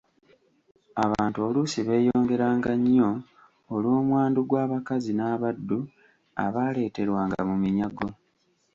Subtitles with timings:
[1.05, 3.09] Abantu oluusi beeyongeranga nnyo
[3.73, 5.79] olw'omwandu gw'abakazi n'abaddu
[6.45, 8.07] abaaleeterwanga mu minyago.